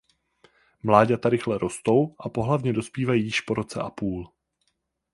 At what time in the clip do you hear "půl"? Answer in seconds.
3.89-4.31